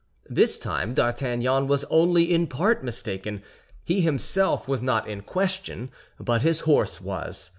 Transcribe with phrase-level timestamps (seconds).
[0.31, 3.43] This time D'Artagnan was only in part mistaken;
[3.83, 7.49] he himself was not in question, but his horse was.